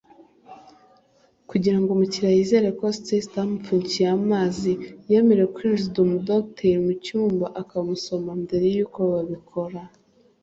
Kugira 1.49 1.77
ngo 1.79 1.89
umukiliya 1.91 2.33
yizere 2.37 2.67
ko 2.79 2.85
Stacey 2.97 3.27
atamupfunyikiye 3.29 4.07
amazi 4.19 4.71
yemerewe 5.11 5.47
kwijiza 5.55 5.97
umudogiteri 6.05 6.77
mu 6.85 6.93
cyumba 7.03 7.45
akamusoma 7.61 8.31
mbere 8.43 8.65
y’ 8.75 8.77
uko 8.85 8.99
babikora 9.13 9.81